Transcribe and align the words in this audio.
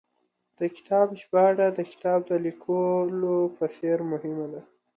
د 0.59 0.59
کتاب 0.75 1.07
ژباړه، 1.21 1.67
د 1.77 1.79
کتاب 1.91 2.19
د 2.29 2.31
لیکلو 2.45 3.37
په 3.57 3.65
څېر 3.75 3.97
مهمه 4.11 4.45
ده 4.53 4.61